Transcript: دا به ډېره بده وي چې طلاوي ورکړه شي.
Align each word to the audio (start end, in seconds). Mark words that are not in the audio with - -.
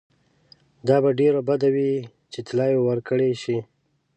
دا 0.87 0.97
به 1.03 1.09
ډېره 1.19 1.41
بده 1.49 1.69
وي 1.73 1.91
چې 2.31 2.39
طلاوي 2.47 2.79
ورکړه 2.83 3.27
شي. 3.41 3.57